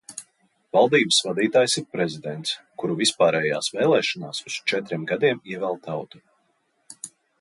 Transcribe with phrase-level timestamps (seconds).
[0.75, 2.53] Valdības vadītājs ir prezidents,
[2.83, 6.23] kuru vispārējās vēlēšanās uz četriem gadiem ievēl tauta.